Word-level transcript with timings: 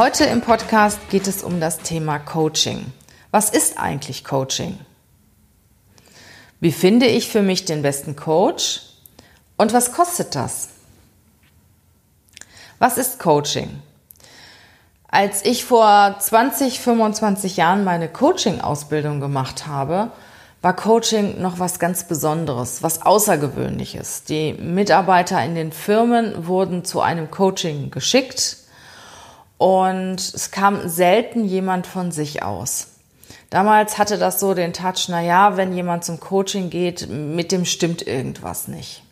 Heute 0.00 0.24
im 0.24 0.40
Podcast 0.40 1.10
geht 1.10 1.26
es 1.26 1.42
um 1.42 1.60
das 1.60 1.80
Thema 1.80 2.18
Coaching. 2.18 2.90
Was 3.32 3.50
ist 3.50 3.78
eigentlich 3.78 4.24
Coaching? 4.24 4.78
Wie 6.58 6.72
finde 6.72 7.04
ich 7.04 7.28
für 7.28 7.42
mich 7.42 7.66
den 7.66 7.82
besten 7.82 8.16
Coach? 8.16 8.80
Und 9.58 9.74
was 9.74 9.92
kostet 9.92 10.34
das? 10.34 10.70
Was 12.78 12.96
ist 12.96 13.18
Coaching? 13.18 13.82
Als 15.06 15.44
ich 15.44 15.66
vor 15.66 16.16
20, 16.18 16.80
25 16.80 17.58
Jahren 17.58 17.84
meine 17.84 18.08
Coaching-Ausbildung 18.08 19.20
gemacht 19.20 19.66
habe, 19.66 20.12
war 20.62 20.74
Coaching 20.74 21.42
noch 21.42 21.58
was 21.58 21.78
ganz 21.78 22.04
Besonderes, 22.04 22.82
was 22.82 23.02
Außergewöhnliches. 23.02 24.24
Die 24.24 24.54
Mitarbeiter 24.54 25.44
in 25.44 25.54
den 25.54 25.72
Firmen 25.72 26.46
wurden 26.46 26.86
zu 26.86 27.02
einem 27.02 27.30
Coaching 27.30 27.90
geschickt 27.90 28.59
und 29.60 30.20
es 30.20 30.50
kam 30.50 30.88
selten 30.88 31.44
jemand 31.44 31.86
von 31.86 32.12
sich 32.12 32.42
aus. 32.42 32.86
Damals 33.50 33.98
hatte 33.98 34.16
das 34.16 34.40
so 34.40 34.54
den 34.54 34.72
Touch, 34.72 35.08
na 35.08 35.20
ja, 35.20 35.58
wenn 35.58 35.74
jemand 35.74 36.02
zum 36.02 36.18
Coaching 36.18 36.70
geht, 36.70 37.10
mit 37.10 37.52
dem 37.52 37.66
stimmt 37.66 38.06
irgendwas 38.06 38.68
nicht. 38.68 39.02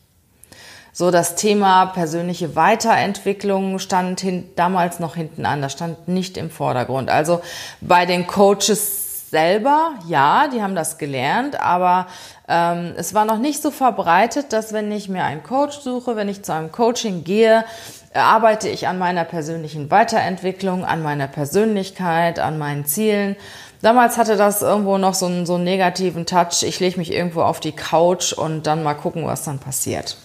So 0.90 1.10
das 1.10 1.34
Thema 1.34 1.84
persönliche 1.84 2.56
Weiterentwicklung 2.56 3.78
stand 3.78 4.20
hin, 4.20 4.48
damals 4.56 5.00
noch 5.00 5.16
hinten 5.16 5.44
an, 5.44 5.60
das 5.60 5.72
stand 5.72 6.08
nicht 6.08 6.38
im 6.38 6.50
Vordergrund. 6.50 7.10
Also 7.10 7.42
bei 7.82 8.06
den 8.06 8.26
Coaches 8.26 9.30
selber, 9.30 9.96
ja, 10.06 10.48
die 10.48 10.62
haben 10.62 10.74
das 10.74 10.96
gelernt, 10.96 11.60
aber 11.60 12.06
ähm, 12.48 12.94
es 12.96 13.12
war 13.12 13.26
noch 13.26 13.38
nicht 13.38 13.60
so 13.60 13.70
verbreitet, 13.70 14.54
dass 14.54 14.72
wenn 14.72 14.90
ich 14.90 15.10
mir 15.10 15.24
einen 15.24 15.42
Coach 15.42 15.80
suche, 15.80 16.16
wenn 16.16 16.30
ich 16.30 16.42
zu 16.42 16.54
einem 16.54 16.72
Coaching 16.72 17.22
gehe, 17.22 17.66
arbeite 18.14 18.68
ich 18.68 18.88
an 18.88 18.98
meiner 18.98 19.24
persönlichen 19.24 19.90
Weiterentwicklung, 19.90 20.84
an 20.84 21.02
meiner 21.02 21.28
Persönlichkeit, 21.28 22.38
an 22.38 22.58
meinen 22.58 22.84
Zielen. 22.84 23.36
Damals 23.82 24.18
hatte 24.18 24.36
das 24.36 24.62
irgendwo 24.62 24.98
noch 24.98 25.14
so 25.14 25.26
einen, 25.26 25.46
so 25.46 25.54
einen 25.54 25.64
negativen 25.64 26.26
Touch. 26.26 26.62
Ich 26.62 26.80
lege 26.80 26.98
mich 26.98 27.12
irgendwo 27.12 27.42
auf 27.42 27.60
die 27.60 27.72
Couch 27.72 28.32
und 28.32 28.66
dann 28.66 28.82
mal 28.82 28.94
gucken, 28.94 29.26
was 29.26 29.44
dann 29.44 29.58
passiert. 29.58 30.16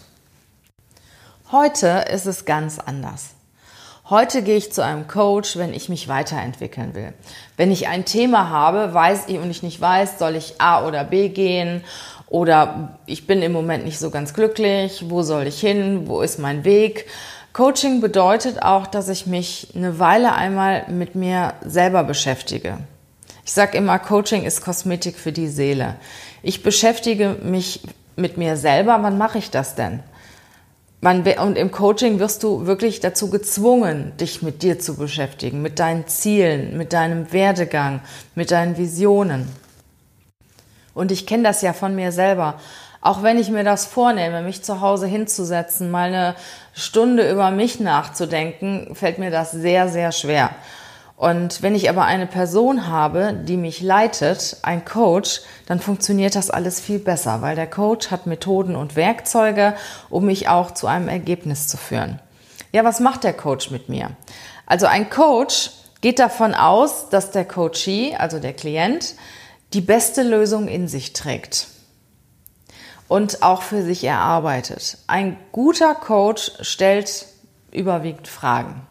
Heute 1.51 2.05
ist 2.11 2.25
es 2.25 2.45
ganz 2.45 2.79
anders. 2.79 3.31
Heute 4.09 4.41
gehe 4.41 4.57
ich 4.57 4.73
zu 4.73 4.83
einem 4.83 5.07
Coach, 5.07 5.55
wenn 5.55 5.73
ich 5.73 5.87
mich 5.87 6.07
weiterentwickeln 6.07 6.93
will. 6.93 7.13
Wenn 7.55 7.71
ich 7.71 7.87
ein 7.87 8.05
Thema 8.05 8.49
habe, 8.49 8.93
weiß 8.93 9.25
ich 9.27 9.37
und 9.37 9.49
ich 9.49 9.63
nicht 9.63 9.79
weiß, 9.79 10.19
soll 10.19 10.35
ich 10.35 10.59
A 10.59 10.85
oder 10.85 11.03
B 11.03 11.29
gehen 11.29 11.83
oder 12.27 12.97
ich 13.05 13.27
bin 13.27 13.41
im 13.41 13.51
Moment 13.51 13.85
nicht 13.85 13.99
so 13.99 14.09
ganz 14.09 14.33
glücklich, 14.33 15.05
wo 15.07 15.21
soll 15.21 15.47
ich 15.47 15.59
hin, 15.59 16.07
wo 16.07 16.21
ist 16.21 16.39
mein 16.39 16.65
Weg? 16.65 17.05
Coaching 17.53 18.01
bedeutet 18.01 18.63
auch, 18.63 18.87
dass 18.87 19.09
ich 19.09 19.27
mich 19.27 19.67
eine 19.75 19.99
Weile 19.99 20.33
einmal 20.33 20.85
mit 20.89 21.13
mir 21.13 21.53
selber 21.63 22.03
beschäftige. 22.03 22.79
Ich 23.45 23.51
sage 23.51 23.77
immer, 23.77 23.99
Coaching 23.99 24.43
ist 24.43 24.61
Kosmetik 24.61 25.17
für 25.17 25.31
die 25.31 25.47
Seele. 25.47 25.95
Ich 26.41 26.63
beschäftige 26.63 27.37
mich 27.43 27.81
mit 28.15 28.37
mir 28.37 28.57
selber. 28.57 28.97
Wann 29.01 29.19
mache 29.19 29.37
ich 29.37 29.51
das 29.51 29.75
denn? 29.75 29.99
und 31.05 31.57
im 31.57 31.71
Coaching 31.71 32.19
wirst 32.19 32.43
du 32.43 32.65
wirklich 32.65 33.01
dazu 33.01 33.29
gezwungen, 33.29 34.13
dich 34.21 34.41
mit 34.41 34.63
dir 34.63 34.79
zu 34.79 34.95
beschäftigen, 34.95 35.61
mit 35.61 35.77
deinen 35.79 36.07
Zielen, 36.07 36.77
mit 36.77 36.93
deinem 36.93 37.33
Werdegang, 37.33 37.99
mit 38.35 38.51
deinen 38.51 38.77
Visionen. 38.77 39.49
Und 40.93 41.11
ich 41.11 41.27
kenne 41.27 41.43
das 41.43 41.61
ja 41.61 41.73
von 41.73 41.93
mir 41.93 42.13
selber. 42.13 42.57
Auch 43.03 43.21
wenn 43.21 43.37
ich 43.37 43.49
mir 43.49 43.65
das 43.65 43.85
vornehme, 43.85 44.41
mich 44.41 44.63
zu 44.63 44.79
Hause 44.79 45.07
hinzusetzen, 45.07 45.91
mal 45.91 46.07
eine 46.07 46.35
Stunde 46.73 47.29
über 47.29 47.51
mich 47.51 47.81
nachzudenken, 47.81 48.95
fällt 48.95 49.19
mir 49.19 49.29
das 49.29 49.51
sehr, 49.51 49.89
sehr 49.89 50.13
schwer. 50.13 50.51
Und 51.17 51.61
wenn 51.61 51.75
ich 51.75 51.89
aber 51.89 52.05
eine 52.05 52.27
Person 52.27 52.87
habe, 52.87 53.33
die 53.33 53.57
mich 53.57 53.81
leitet, 53.81 54.55
ein 54.61 54.85
Coach, 54.85 55.41
dann 55.65 55.81
funktioniert 55.81 56.35
das 56.35 56.49
alles 56.49 56.79
viel 56.79 56.97
besser, 56.97 57.41
weil 57.41 57.57
der 57.57 57.69
Coach 57.69 58.09
hat 58.09 58.25
Methoden 58.25 58.77
und 58.77 58.95
Werkzeuge, 58.95 59.75
um 60.09 60.25
mich 60.25 60.47
auch 60.47 60.71
zu 60.71 60.87
einem 60.87 61.09
Ergebnis 61.09 61.67
zu 61.67 61.75
führen. 61.75 62.21
Ja, 62.71 62.85
was 62.85 63.01
macht 63.01 63.25
der 63.25 63.33
Coach 63.33 63.69
mit 63.69 63.89
mir? 63.89 64.11
Also 64.65 64.85
ein 64.85 65.09
Coach 65.09 65.71
geht 65.99 66.19
davon 66.19 66.53
aus, 66.53 67.09
dass 67.09 67.31
der 67.31 67.43
Coachee, 67.43 68.15
also 68.15 68.39
der 68.39 68.53
Klient, 68.53 69.15
die 69.73 69.81
beste 69.81 70.23
Lösung 70.23 70.69
in 70.69 70.87
sich 70.87 71.11
trägt 71.11 71.67
und 73.13 73.43
auch 73.43 73.61
für 73.61 73.83
sich 73.83 74.03
erarbeitet. 74.03 74.97
Ein 75.05 75.37
guter 75.51 75.93
Coach 75.93 76.51
stellt 76.61 77.27
überwiegend 77.71 78.27
Fragen. 78.27 78.87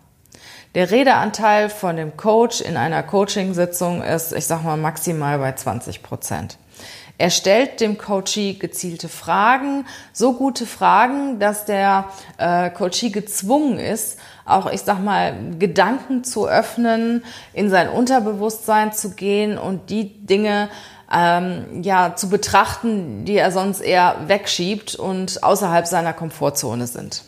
Der 0.76 0.92
Redeanteil 0.92 1.68
von 1.68 1.96
dem 1.96 2.16
Coach 2.16 2.60
in 2.60 2.76
einer 2.76 3.02
Coaching-Sitzung 3.02 4.00
ist, 4.00 4.32
ich 4.32 4.46
sag 4.46 4.62
mal, 4.62 4.76
maximal 4.76 5.40
bei 5.40 5.50
20 5.50 6.04
Prozent. 6.04 6.56
Er 7.18 7.30
stellt 7.30 7.80
dem 7.80 7.98
Coachee 7.98 8.54
gezielte 8.54 9.08
Fragen, 9.08 9.86
so 10.12 10.34
gute 10.34 10.66
Fragen, 10.66 11.40
dass 11.40 11.64
der 11.64 12.04
äh, 12.38 12.70
Coachee 12.70 13.10
gezwungen 13.10 13.80
ist, 13.80 14.20
auch, 14.44 14.70
ich 14.70 14.82
sag 14.82 15.02
mal, 15.02 15.34
Gedanken 15.58 16.22
zu 16.22 16.48
öffnen, 16.48 17.24
in 17.52 17.70
sein 17.70 17.88
Unterbewusstsein 17.88 18.92
zu 18.92 19.10
gehen 19.10 19.58
und 19.58 19.90
die 19.90 20.24
Dinge 20.26 20.68
ähm, 21.12 21.82
ja, 21.82 22.16
zu 22.16 22.28
betrachten, 22.28 23.24
die 23.24 23.36
er 23.36 23.52
sonst 23.52 23.80
eher 23.80 24.16
wegschiebt 24.26 24.94
und 24.94 25.42
außerhalb 25.42 25.86
seiner 25.86 26.12
Komfortzone 26.12 26.86
sind. 26.86 27.24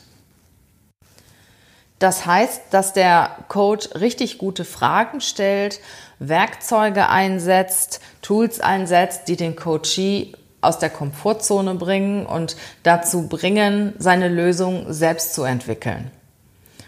Das 1.99 2.27
heißt, 2.27 2.63
dass 2.71 2.93
der 2.93 3.31
Coach 3.49 3.89
richtig 3.95 4.39
gute 4.39 4.65
Fragen 4.65 5.21
stellt, 5.21 5.81
Werkzeuge 6.19 7.09
einsetzt, 7.09 8.01
Tools 8.21 8.61
einsetzt, 8.61 9.29
die 9.29 9.37
den 9.37 9.57
Coachee 9.57 10.33
aus 10.61 10.79
der 10.79 10.91
Komfortzone 10.91 11.75
bringen 11.75 12.27
und 12.27 12.57
dazu 12.83 13.29
bringen, 13.29 13.93
seine 13.99 14.29
Lösung 14.29 14.93
selbst 14.93 15.35
zu 15.35 15.45
entwickeln 15.45 16.11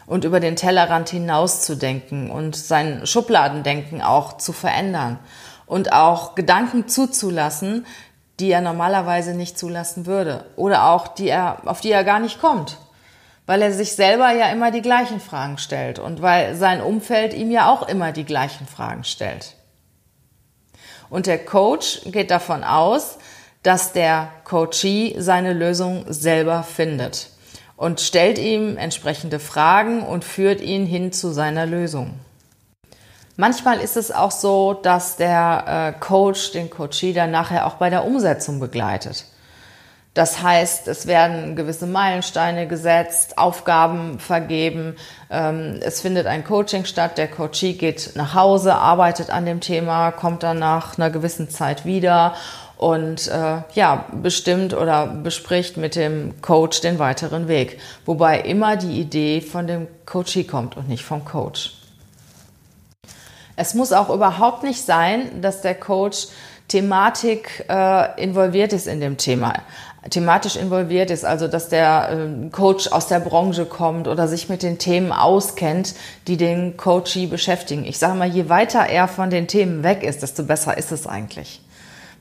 und 0.06 0.24
über 0.24 0.40
den 0.40 0.56
Tellerrand 0.56 1.10
hinauszudenken 1.10 2.30
und 2.30 2.56
sein 2.56 3.06
Schubladendenken 3.06 4.02
auch 4.02 4.38
zu 4.38 4.52
verändern 4.52 5.18
und 5.66 5.92
auch 5.92 6.34
Gedanken 6.34 6.88
zuzulassen, 6.88 7.86
die 8.40 8.50
er 8.50 8.60
normalerweise 8.60 9.34
nicht 9.34 9.58
zulassen 9.58 10.06
würde 10.06 10.44
oder 10.56 10.90
auch 10.90 11.08
die 11.08 11.28
er, 11.28 11.62
auf 11.64 11.80
die 11.80 11.90
er 11.90 12.04
gar 12.04 12.20
nicht 12.20 12.40
kommt, 12.40 12.78
weil 13.46 13.62
er 13.62 13.72
sich 13.72 13.94
selber 13.94 14.30
ja 14.32 14.50
immer 14.50 14.70
die 14.70 14.82
gleichen 14.82 15.20
Fragen 15.20 15.58
stellt 15.58 15.98
und 15.98 16.22
weil 16.22 16.54
sein 16.54 16.80
Umfeld 16.80 17.34
ihm 17.34 17.50
ja 17.50 17.70
auch 17.70 17.88
immer 17.88 18.12
die 18.12 18.24
gleichen 18.24 18.66
Fragen 18.66 19.04
stellt. 19.04 19.54
Und 21.08 21.26
der 21.26 21.44
Coach 21.44 22.00
geht 22.06 22.30
davon 22.30 22.64
aus, 22.64 23.18
dass 23.62 23.92
der 23.92 24.28
Coachee 24.44 25.16
seine 25.18 25.52
Lösung 25.52 26.04
selber 26.08 26.62
findet 26.62 27.30
und 27.76 28.00
stellt 28.00 28.38
ihm 28.38 28.76
entsprechende 28.76 29.38
Fragen 29.38 30.02
und 30.02 30.24
führt 30.24 30.60
ihn 30.60 30.86
hin 30.86 31.12
zu 31.12 31.32
seiner 31.32 31.66
Lösung. 31.66 32.14
Manchmal 33.36 33.80
ist 33.80 33.98
es 33.98 34.10
auch 34.10 34.30
so, 34.30 34.72
dass 34.72 35.16
der 35.16 35.94
äh, 35.96 36.00
Coach 36.00 36.52
den 36.52 36.70
Coachee 36.70 37.12
dann 37.12 37.30
nachher 37.30 37.66
auch 37.66 37.74
bei 37.74 37.90
der 37.90 38.04
Umsetzung 38.04 38.60
begleitet. 38.60 39.26
Das 40.14 40.42
heißt, 40.42 40.88
es 40.88 41.06
werden 41.06 41.56
gewisse 41.56 41.86
Meilensteine 41.86 42.66
gesetzt, 42.66 43.36
Aufgaben 43.36 44.18
vergeben. 44.18 44.96
Ähm, 45.28 45.78
es 45.82 46.00
findet 46.00 46.26
ein 46.26 46.42
Coaching 46.42 46.86
statt. 46.86 47.18
Der 47.18 47.28
Coachee 47.28 47.74
geht 47.74 48.12
nach 48.14 48.32
Hause, 48.32 48.74
arbeitet 48.74 49.28
an 49.28 49.44
dem 49.44 49.60
Thema, 49.60 50.12
kommt 50.12 50.42
dann 50.42 50.58
nach 50.58 50.96
einer 50.96 51.10
gewissen 51.10 51.50
Zeit 51.50 51.84
wieder 51.84 52.34
und 52.78 53.28
äh, 53.28 53.58
ja 53.74 54.06
bestimmt 54.22 54.72
oder 54.72 55.06
bespricht 55.06 55.76
mit 55.76 55.96
dem 55.96 56.40
Coach 56.40 56.80
den 56.80 56.98
weiteren 56.98 57.46
Weg. 57.46 57.78
Wobei 58.06 58.40
immer 58.40 58.76
die 58.78 58.98
Idee 58.98 59.42
von 59.42 59.66
dem 59.66 59.86
Coachee 60.06 60.44
kommt 60.44 60.78
und 60.78 60.88
nicht 60.88 61.04
vom 61.04 61.26
Coach. 61.26 61.85
Es 63.56 63.74
muss 63.74 63.92
auch 63.92 64.10
überhaupt 64.10 64.62
nicht 64.62 64.84
sein, 64.84 65.40
dass 65.40 65.62
der 65.62 65.74
Coach 65.74 66.28
Thematik 66.68 67.64
äh, 67.68 68.22
involviert 68.22 68.72
ist 68.72 68.86
in 68.86 69.00
dem 69.00 69.16
Thema. 69.16 69.54
thematisch 70.10 70.56
involviert 70.56 71.10
ist, 71.10 71.24
also 71.24 71.48
dass 71.48 71.68
der 71.68 72.10
äh, 72.10 72.50
Coach 72.50 72.88
aus 72.92 73.08
der 73.08 73.20
Branche 73.20 73.66
kommt 73.66 74.08
oder 74.08 74.28
sich 74.28 74.48
mit 74.48 74.62
den 74.62 74.78
Themen 74.78 75.12
auskennt, 75.12 75.94
die 76.28 76.36
den 76.36 76.76
Coachee 76.76 77.26
beschäftigen. 77.26 77.84
Ich 77.84 77.98
sage 77.98 78.14
mal, 78.14 78.28
je 78.28 78.48
weiter 78.48 78.86
er 78.86 79.08
von 79.08 79.30
den 79.30 79.48
Themen 79.48 79.82
weg 79.82 80.02
ist, 80.02 80.22
desto 80.22 80.44
besser 80.44 80.76
ist 80.76 80.92
es 80.92 81.06
eigentlich 81.06 81.60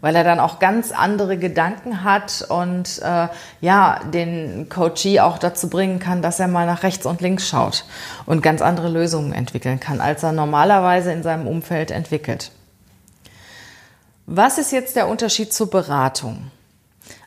weil 0.06 0.16
er 0.16 0.24
dann 0.24 0.40
auch 0.40 0.60
ganz 0.60 0.92
andere 0.92 1.36
Gedanken 1.36 2.04
hat 2.04 2.46
und 2.48 3.02
äh, 3.02 3.28
ja, 3.60 4.02
den 4.14 4.70
Coachee 4.70 5.20
auch 5.20 5.40
dazu 5.40 5.68
bringen 5.68 5.98
kann, 5.98 6.22
dass 6.22 6.40
er 6.40 6.48
mal 6.48 6.68
nach 6.68 6.84
rechts 6.84 7.08
und 7.08 7.22
links 7.22 7.50
schaut 7.50 7.86
und 8.28 8.44
ganz 8.44 8.62
andere 8.62 8.88
Lösungen 8.88 9.34
entwickeln 9.34 9.80
kann, 9.80 10.02
als 10.02 10.22
er 10.22 10.32
normalerweise 10.32 11.12
in 11.12 11.24
seinem 11.24 11.48
Umfeld 11.48 11.90
entwickelt. 11.90 12.52
Was 14.28 14.60
ist 14.60 14.72
jetzt 14.72 14.96
der 14.96 15.08
Unterschied 15.08 15.52
zur 15.52 15.72
Beratung? 15.72 16.52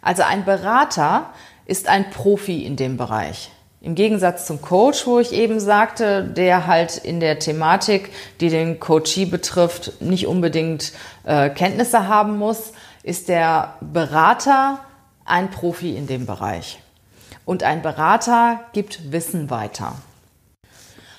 Also 0.01 0.23
ein 0.23 0.45
Berater 0.45 1.31
ist 1.67 1.89
ein 1.89 2.11
Profi 2.11 2.65
in 2.65 2.77
dem 2.77 2.97
Bereich. 2.97 3.51
Im 3.81 3.95
Gegensatz 3.95 4.47
zum 4.47 4.61
Coach, 4.61 5.07
wo 5.07 5.21
ich 5.21 5.33
eben 5.33 5.61
sagte, 5.61 6.25
der 6.25 6.67
halt 6.67 6.97
in 6.97 7.21
der 7.21 7.39
Thematik, 7.39 8.11
die 8.41 8.49
den 8.49 8.81
Coachee 8.81 9.25
betrifft, 9.25 10.01
nicht 10.01 10.27
unbedingt 10.27 10.93
äh, 11.25 11.49
Kenntnisse 11.49 12.09
haben 12.09 12.39
muss, 12.39 12.73
ist 13.05 13.29
der 13.29 13.75
Berater 13.81 14.81
ein 15.25 15.51
Profi 15.51 15.95
in 15.95 16.09
dem 16.09 16.27
Bereich. 16.27 16.81
Und 17.45 17.63
ein 17.63 17.81
Berater 17.83 18.61
gibt 18.73 19.13
Wissen 19.13 19.49
weiter. 19.49 19.95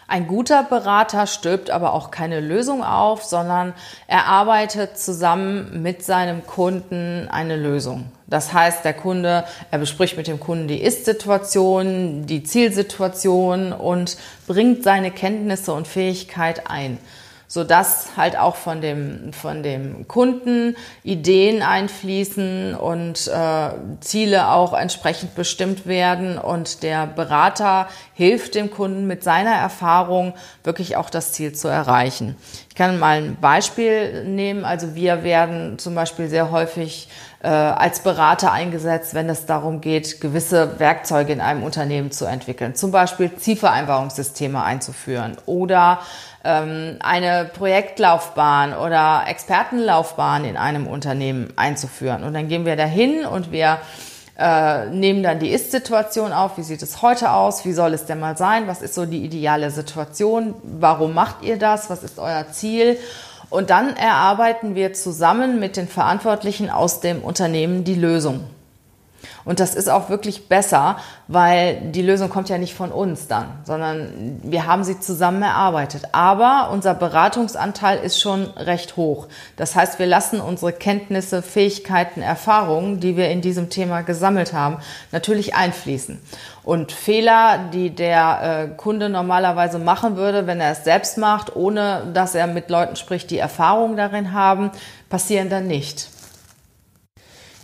Ein 0.09 0.25
guter 0.25 0.63
Berater 0.63 1.27
stülpt 1.27 1.69
aber 1.69 1.93
auch 1.93 2.09
keine 2.09 2.39
Lösung 2.39 2.83
auf, 2.83 3.23
sondern 3.23 3.75
er 4.07 4.25
arbeitet 4.25 4.97
zusammen 4.97 5.83
mit 5.83 6.03
seinem 6.03 6.47
Kunden 6.47 7.27
eine 7.29 7.55
Lösung. 7.55 8.05
Das 8.25 8.51
heißt, 8.51 8.83
der 8.83 8.93
Kunde, 8.93 9.45
er 9.69 9.77
bespricht 9.77 10.17
mit 10.17 10.25
dem 10.25 10.39
Kunden 10.39 10.67
die 10.67 10.81
Ist-Situation, 10.81 12.25
die 12.25 12.41
Zielsituation 12.41 13.71
und 13.71 14.17
bringt 14.47 14.83
seine 14.83 15.11
Kenntnisse 15.11 15.73
und 15.73 15.87
Fähigkeit 15.87 16.71
ein 16.71 16.97
so 17.51 17.63
dass 17.63 18.15
halt 18.15 18.37
auch 18.37 18.55
von 18.55 18.79
dem, 18.79 19.33
von 19.33 19.63
dem 19.63 20.07
Kunden 20.07 20.77
Ideen 21.03 21.63
einfließen 21.63 22.75
und 22.75 23.27
äh, 23.27 23.69
Ziele 24.01 24.51
auch 24.51 24.73
entsprechend 24.73 25.33
bestimmt 25.33 25.87
werden 25.87 26.37
und 26.37 26.83
der 26.83 27.07
Berater 27.07 27.89
hilft 28.13 28.53
dem 28.53 28.69
Kunden 28.69 29.07
mit 29.07 29.23
seiner 29.23 29.55
Erfahrung 29.55 30.35
wirklich 30.63 30.95
auch 30.95 31.09
das 31.09 31.31
Ziel 31.31 31.53
zu 31.53 31.67
erreichen. 31.67 32.35
Ich 32.69 32.75
kann 32.75 32.99
mal 32.99 33.17
ein 33.17 33.37
Beispiel 33.41 34.25
nehmen. 34.25 34.63
Also 34.63 34.93
wir 34.93 35.23
werden 35.23 35.79
zum 35.79 35.95
Beispiel 35.95 36.29
sehr 36.29 36.51
häufig 36.51 37.09
äh, 37.41 37.47
als 37.47 38.01
Berater 38.01 38.51
eingesetzt, 38.51 39.13
wenn 39.13 39.27
es 39.27 39.45
darum 39.45 39.81
geht, 39.81 40.21
gewisse 40.21 40.79
Werkzeuge 40.79 41.33
in 41.33 41.41
einem 41.41 41.63
Unternehmen 41.63 42.11
zu 42.11 42.25
entwickeln. 42.25 42.75
Zum 42.75 42.91
Beispiel 42.91 43.35
Zielvereinbarungssysteme 43.35 44.61
einzuführen 44.61 45.37
oder 45.45 45.99
ähm, 46.49 46.97
eine 46.99 47.49
Projektlaufbahn 47.53 48.73
oder 48.73 49.23
Expertenlaufbahn 49.27 50.45
in 50.45 50.57
einem 50.57 50.87
Unternehmen 50.87 51.53
einzuführen. 51.55 52.23
Und 52.23 52.33
dann 52.33 52.47
gehen 52.47 52.65
wir 52.65 52.75
dahin 52.75 53.25
und 53.25 53.51
wir 53.51 53.77
äh, 54.37 54.87
nehmen 54.87 55.21
dann 55.21 55.39
die 55.39 55.49
Ist-Situation 55.49 56.33
auf. 56.33 56.57
Wie 56.57 56.63
sieht 56.63 56.81
es 56.81 57.01
heute 57.01 57.31
aus? 57.31 57.65
Wie 57.65 57.73
soll 57.73 57.93
es 57.93 58.05
denn 58.05 58.19
mal 58.19 58.37
sein? 58.37 58.67
Was 58.67 58.81
ist 58.81 58.95
so 58.95 59.05
die 59.05 59.23
ideale 59.23 59.69
Situation? 59.69 60.55
Warum 60.63 61.13
macht 61.13 61.43
ihr 61.43 61.57
das? 61.57 61.89
Was 61.89 62.03
ist 62.03 62.19
euer 62.19 62.45
Ziel? 62.51 62.97
Und 63.49 63.69
dann 63.69 63.95
erarbeiten 63.95 64.75
wir 64.75 64.93
zusammen 64.93 65.59
mit 65.59 65.75
den 65.75 65.87
Verantwortlichen 65.87 66.69
aus 66.69 66.99
dem 66.99 67.21
Unternehmen 67.21 67.83
die 67.83 67.95
Lösung. 67.95 68.43
Und 69.49 69.59
das 69.59 69.73
ist 69.73 69.89
auch 69.89 70.11
wirklich 70.11 70.47
besser, 70.47 70.97
weil 71.27 71.81
die 71.81 72.03
Lösung 72.03 72.29
kommt 72.29 72.49
ja 72.49 72.59
nicht 72.59 72.75
von 72.75 72.91
uns 72.91 73.25
dann, 73.25 73.47
sondern 73.63 74.39
wir 74.43 74.67
haben 74.67 74.83
sie 74.83 74.99
zusammen 74.99 75.41
erarbeitet. 75.41 76.09
Aber 76.11 76.69
unser 76.71 76.93
Beratungsanteil 76.93 77.97
ist 77.97 78.21
schon 78.21 78.43
recht 78.51 78.95
hoch. 78.95 79.27
Das 79.57 79.75
heißt, 79.75 79.97
wir 79.97 80.05
lassen 80.05 80.39
unsere 80.39 80.71
Kenntnisse, 80.71 81.41
Fähigkeiten, 81.41 82.21
Erfahrungen, 82.21 82.99
die 82.99 83.17
wir 83.17 83.31
in 83.31 83.41
diesem 83.41 83.71
Thema 83.71 84.01
gesammelt 84.01 84.53
haben, 84.53 84.77
natürlich 85.11 85.55
einfließen. 85.55 86.21
Und 86.63 86.91
Fehler, 86.91 87.57
die 87.73 87.89
der 87.89 88.67
äh, 88.69 88.77
Kunde 88.77 89.09
normalerweise 89.09 89.79
machen 89.79 90.15
würde, 90.15 90.45
wenn 90.45 90.61
er 90.61 90.73
es 90.73 90.83
selbst 90.83 91.17
macht, 91.17 91.55
ohne 91.55 92.03
dass 92.13 92.35
er 92.35 92.45
mit 92.45 92.69
Leuten 92.69 92.95
spricht, 92.95 93.31
die 93.31 93.39
Erfahrung 93.39 93.97
darin 93.97 94.31
haben, 94.31 94.69
passieren 95.09 95.49
dann 95.49 95.65
nicht. 95.65 96.07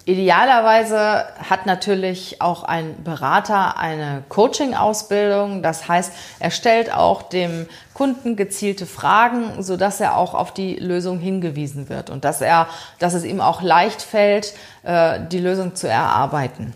Idealerweise 0.08 1.26
hat 1.50 1.66
natürlich 1.66 2.40
auch 2.40 2.64
ein 2.64 3.04
Berater 3.04 3.80
eine 3.80 4.22
Coaching-Ausbildung. 4.30 5.64
Das 5.64 5.88
heißt, 5.88 6.14
er 6.40 6.52
stellt 6.52 6.94
auch 6.94 7.24
dem 7.24 7.66
Kunden 7.96 8.36
gezielte 8.36 8.86
Fragen, 8.86 9.64
so 9.64 9.78
dass 9.78 10.00
er 10.00 10.16
auch 10.16 10.36
auf 10.36 10.54
die 10.54 10.76
Lösung 10.76 11.18
hingewiesen 11.18 11.90
wird 11.90 12.12
und 12.12 12.24
dass 12.24 12.42
er, 12.42 12.68
dass 13.00 13.16
es 13.16 13.24
ihm 13.24 13.42
auch 13.42 13.64
leicht 13.64 14.04
fällt, 14.04 14.54
äh, 14.84 15.22
die 15.32 15.40
Lösung 15.40 15.74
zu 15.74 15.90
erarbeiten. 15.90 16.74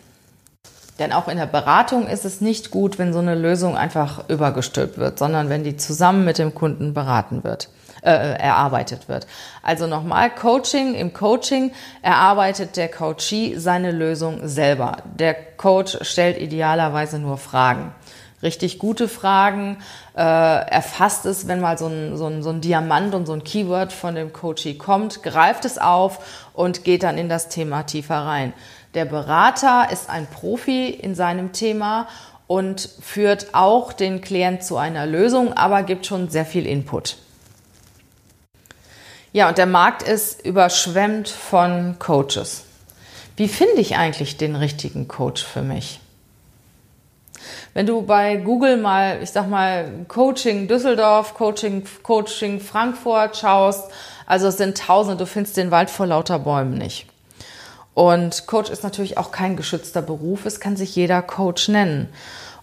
Denn 0.98 1.14
auch 1.14 1.28
in 1.28 1.38
der 1.38 1.46
Beratung 1.46 2.08
ist 2.08 2.26
es 2.26 2.42
nicht 2.42 2.72
gut, 2.72 2.98
wenn 2.98 3.14
so 3.14 3.20
eine 3.20 3.36
Lösung 3.36 3.78
einfach 3.78 4.28
übergestülpt 4.28 4.98
wird, 4.98 5.20
sondern 5.20 5.50
wenn 5.50 5.64
die 5.64 5.78
zusammen 5.78 6.26
mit 6.26 6.40
dem 6.40 6.56
Kunden 6.56 6.96
beraten 6.96 7.44
wird 7.44 7.70
äh, 8.10 8.40
erarbeitet 8.40 9.08
wird. 9.08 9.28
Also 9.62 9.88
nochmal, 9.88 10.30
Coaching, 10.30 10.96
im 10.96 11.14
Coaching 11.14 11.72
erarbeitet 12.02 12.78
der 12.78 12.90
Coachee 12.90 13.56
seine 13.58 13.92
Lösung 13.92 14.48
selber. 14.48 14.98
Der 15.04 15.34
Coach 15.34 15.98
stellt 16.02 16.38
idealerweise 16.38 17.20
nur 17.20 17.38
Fragen. 17.38 17.94
Richtig 18.42 18.80
gute 18.80 19.10
Fragen, 19.10 19.78
äh, 20.16 20.22
erfasst 20.22 21.26
es, 21.26 21.48
wenn 21.48 21.60
mal 21.60 21.78
so 21.78 21.88
ein, 21.88 22.16
so, 22.16 22.28
ein, 22.28 22.42
so 22.42 22.50
ein 22.50 22.62
Diamant 22.62 23.14
und 23.14 23.26
so 23.26 23.34
ein 23.34 23.44
Keyword 23.44 23.92
von 23.92 24.16
dem 24.16 24.32
Coachee 24.32 24.76
kommt, 24.76 25.24
greift 25.24 25.66
es 25.66 25.78
auf 25.78 26.48
und 26.54 26.86
geht 26.86 27.04
dann 27.04 27.18
in 27.18 27.28
das 27.28 27.50
Thema 27.50 27.84
tiefer 27.84 28.16
rein. 28.16 28.54
Der 28.94 29.06
Berater 29.06 29.90
ist 29.92 30.10
ein 30.10 30.26
Profi 30.26 30.88
in 30.88 31.16
seinem 31.16 31.52
Thema 31.52 32.08
und 32.48 32.90
führt 33.02 33.54
auch 33.54 33.94
den 33.94 34.22
Klient 34.22 34.64
zu 34.64 34.78
einer 34.78 35.06
Lösung, 35.06 35.54
aber 35.54 35.84
gibt 35.84 36.08
schon 36.08 36.30
sehr 36.30 36.46
viel 36.46 36.66
Input. 36.66 37.18
Ja, 39.32 39.48
und 39.48 39.60
der 39.60 39.68
Markt 39.68 40.02
ist 40.02 40.44
überschwemmt 40.44 41.30
von 41.30 41.98
Coaches. 42.00 42.64
Wie 43.36 43.48
finde 43.48 43.76
ich 43.76 43.96
eigentlich 43.96 44.38
den 44.38 44.56
richtigen 44.56 45.08
Coach 45.08 45.46
für 45.46 45.62
mich? 45.62 46.00
Wenn 47.76 47.86
du 47.86 48.02
bei 48.02 48.38
Google 48.38 48.78
mal, 48.78 49.22
ich 49.22 49.30
sag 49.30 49.48
mal, 49.48 50.06
Coaching 50.08 50.68
Düsseldorf, 50.68 51.36
Coaching, 51.36 51.86
Coaching 52.02 52.60
Frankfurt 52.60 53.38
schaust, 53.38 53.92
also 54.26 54.48
es 54.48 54.58
sind 54.58 54.78
tausende, 54.78 55.18
du 55.18 55.26
findest 55.28 55.58
den 55.58 55.70
Wald 55.70 55.92
vor 55.92 56.08
lauter 56.08 56.40
Bäumen 56.40 56.78
nicht. 56.78 57.06
Und 57.94 58.48
Coach 58.48 58.72
ist 58.72 58.84
natürlich 58.84 59.18
auch 59.18 59.32
kein 59.32 59.56
geschützter 59.56 60.02
Beruf, 60.02 60.46
es 60.46 60.60
kann 60.60 60.76
sich 60.76 60.96
jeder 60.96 61.22
Coach 61.22 61.68
nennen. 61.68 62.10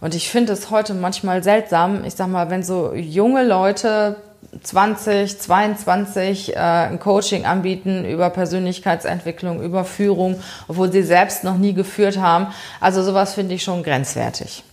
Und 0.01 0.15
ich 0.15 0.29
finde 0.29 0.53
es 0.53 0.71
heute 0.71 0.95
manchmal 0.95 1.43
seltsam, 1.43 2.05
ich 2.05 2.15
sag 2.15 2.27
mal, 2.27 2.51
wenn 2.51 2.63
so 2.63 2.93
junge 2.93 3.45
Leute 3.45 4.17
20, 4.63 5.41
22 5.41 6.55
äh, 6.55 6.59
ein 6.59 6.99
Coaching 6.99 7.45
anbieten 7.45 8.05
über 8.05 8.31
Persönlichkeitsentwicklung, 8.31 9.63
über 9.63 9.85
Führung, 9.85 10.41
obwohl 10.69 10.91
sie 10.91 11.03
selbst 11.03 11.45
noch 11.45 11.57
nie 11.57 11.75
geführt 11.75 12.19
haben. 12.19 12.49
Also 12.81 13.03
sowas 13.03 13.35
finde 13.35 13.55
ich 13.55 13.63
schon 13.63 13.83
grenzwertig. 13.83 14.65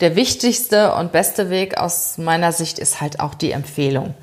Der 0.00 0.16
wichtigste 0.16 0.94
und 0.94 1.12
beste 1.12 1.48
Weg 1.48 1.78
aus 1.78 2.18
meiner 2.18 2.52
Sicht 2.52 2.78
ist 2.78 3.00
halt 3.00 3.20
auch 3.20 3.34
die 3.34 3.52
Empfehlung. 3.52 4.14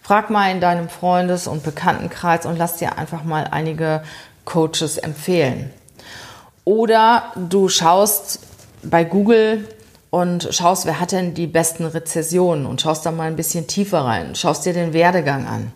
Frag 0.00 0.30
mal 0.30 0.50
in 0.50 0.60
deinem 0.60 0.88
Freundes- 0.88 1.46
und 1.46 1.62
Bekanntenkreis 1.62 2.46
und 2.46 2.56
lass 2.56 2.76
dir 2.76 2.96
einfach 2.96 3.24
mal 3.24 3.48
einige 3.50 4.02
Coaches 4.44 4.98
empfehlen. 4.98 5.70
Oder 6.64 7.32
du 7.34 7.68
schaust 7.68 8.40
bei 8.82 9.04
Google 9.04 9.68
und 10.16 10.48
schaust, 10.50 10.86
wer 10.86 10.98
hat 10.98 11.12
denn 11.12 11.34
die 11.34 11.46
besten 11.46 11.84
Rezessionen 11.84 12.64
und 12.64 12.80
schaust 12.80 13.04
da 13.04 13.10
mal 13.10 13.26
ein 13.26 13.36
bisschen 13.36 13.66
tiefer 13.66 13.98
rein, 13.98 14.34
schaust 14.34 14.64
dir 14.64 14.72
den 14.72 14.94
Werdegang 14.94 15.46
an. 15.46 15.72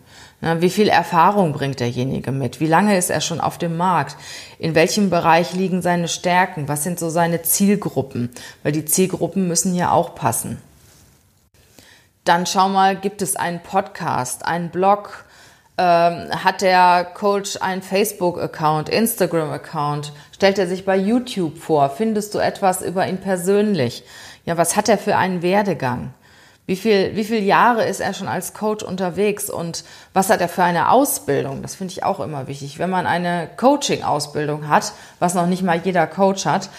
wie 0.61 0.71
viel 0.71 0.87
Erfahrung 0.87 1.53
bringt 1.53 1.79
derjenige 1.79 2.31
mit? 2.31 2.59
Wie 2.59 2.65
lange 2.65 2.97
ist 2.97 3.11
er 3.11 3.21
schon 3.21 3.39
auf 3.39 3.59
dem 3.59 3.77
Markt? 3.77 4.15
In 4.57 4.73
welchem 4.73 5.11
Bereich 5.11 5.53
liegen 5.53 5.83
seine 5.83 6.07
Stärken? 6.07 6.67
Was 6.67 6.83
sind 6.83 6.97
so 6.97 7.11
seine 7.11 7.43
Zielgruppen? 7.43 8.31
Weil 8.63 8.71
die 8.71 8.83
Zielgruppen 8.83 9.47
müssen 9.47 9.75
ja 9.75 9.91
auch 9.91 10.15
passen. 10.15 10.57
Dann 12.23 12.47
schau 12.47 12.67
mal, 12.67 12.95
gibt 12.95 13.21
es 13.21 13.35
einen 13.35 13.59
Podcast, 13.59 14.43
einen 14.43 14.71
Blog? 14.71 15.25
Ähm, 15.77 16.29
hat 16.43 16.61
der 16.61 17.05
Coach 17.13 17.57
einen 17.61 17.83
Facebook-Account, 17.83 18.89
Instagram-Account? 18.89 20.13
Stellt 20.31 20.57
er 20.57 20.65
sich 20.65 20.83
bei 20.83 20.97
YouTube 20.97 21.59
vor? 21.59 21.91
Findest 21.91 22.33
du 22.33 22.39
etwas 22.39 22.81
über 22.81 23.07
ihn 23.07 23.19
persönlich? 23.19 24.03
Ja, 24.45 24.57
was 24.57 24.75
hat 24.75 24.89
er 24.89 24.97
für 24.97 25.17
einen 25.17 25.41
Werdegang? 25.41 26.13
Wie 26.65 26.75
viel, 26.75 27.15
wie 27.15 27.23
viele 27.23 27.41
Jahre 27.41 27.85
ist 27.85 27.99
er 27.99 28.13
schon 28.13 28.27
als 28.27 28.53
Coach 28.53 28.83
unterwegs 28.83 29.49
und 29.49 29.83
was 30.13 30.29
hat 30.29 30.41
er 30.41 30.47
für 30.47 30.63
eine 30.63 30.91
Ausbildung? 30.91 31.61
Das 31.61 31.75
finde 31.75 31.91
ich 31.91 32.03
auch 32.03 32.19
immer 32.19 32.47
wichtig. 32.47 32.79
Wenn 32.79 32.89
man 32.89 33.07
eine 33.07 33.49
Coaching-Ausbildung 33.57 34.67
hat, 34.67 34.93
was 35.19 35.33
noch 35.33 35.47
nicht 35.47 35.63
mal 35.63 35.81
jeder 35.83 36.07
Coach 36.07 36.45
hat, 36.45 36.69